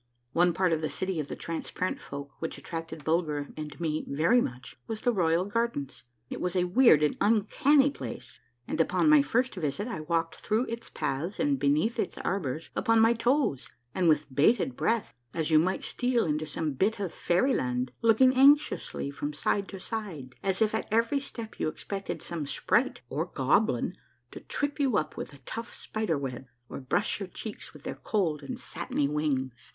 One 0.33 0.51
part 0.51 0.73
of 0.73 0.81
the 0.81 0.89
city 0.89 1.19
of 1.19 1.27
the 1.27 1.35
Transparent 1.35 2.01
Folk 2.01 2.31
which 2.39 2.57
attracted 2.57 3.03
Bulger 3.03 3.49
and 3.55 3.79
me 3.79 4.03
very 4.09 4.41
much 4.41 4.75
was 4.87 5.01
the 5.01 5.11
royal 5.13 5.45
gardens. 5.45 6.05
It 6.27 6.41
was 6.41 6.55
a 6.55 6.63
weird 6.63 7.03
and 7.03 7.15
uncanny 7.21 7.91
place, 7.91 8.39
and 8.67 8.81
upon 8.81 9.11
my 9.11 9.21
first 9.21 9.53
visit 9.53 9.87
I 9.87 9.99
walked 9.99 10.37
through 10.37 10.65
its 10.69 10.89
paths 10.89 11.39
and 11.39 11.59
beneath 11.59 11.99
its 11.99 12.17
arbors 12.17 12.71
upon 12.75 12.99
my 12.99 13.13
toes 13.13 13.69
and 13.93 14.09
with 14.09 14.25
bated 14.33 14.75
breath, 14.75 15.13
as 15.35 15.51
you 15.51 15.59
might 15.59 15.83
steal 15.83 16.25
into 16.25 16.47
some 16.47 16.73
bit 16.73 16.99
of 16.99 17.13
fairy 17.13 17.53
land, 17.53 17.91
look 18.01 18.19
ing 18.21 18.33
anxiously 18.35 19.11
from 19.11 19.33
side 19.33 19.67
to 19.67 19.79
side 19.79 20.33
as 20.41 20.63
if 20.63 20.73
at 20.73 20.87
every 20.89 21.19
step 21.19 21.59
you 21.59 21.67
expected 21.67 22.23
some 22.23 22.47
sprite 22.47 23.01
or 23.07 23.27
goblin 23.27 23.93
to 24.31 24.39
trip 24.39 24.79
you 24.79 24.97
up 24.97 25.15
with 25.15 25.31
a 25.31 25.37
tough 25.45 25.75
spider 25.75 26.17
web, 26.17 26.47
or 26.69 26.79
brush 26.81 27.19
your 27.19 27.29
cheeks 27.29 27.71
with 27.71 27.83
their 27.83 27.93
cold 28.03 28.41
and 28.41 28.59
satiny 28.59 29.07
wings. 29.07 29.69